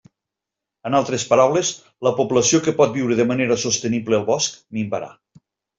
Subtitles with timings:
[0.89, 1.69] En altres paraules,
[2.09, 5.17] la població que pot viure de manera sostenible al bosc minvarà.